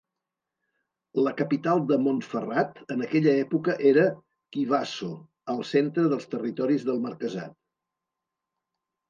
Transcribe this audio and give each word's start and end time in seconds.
La 1.25 1.33
capital 1.41 1.83
de 1.91 1.99
Montferrat 2.05 2.79
en 2.95 3.03
aquella 3.09 3.35
època 3.43 3.75
era 3.91 4.07
Chivasso, 4.57 5.11
al 5.55 5.63
centre 5.75 6.09
dels 6.17 6.27
territoris 6.33 6.89
del 6.91 7.05
marquesat. 7.07 7.57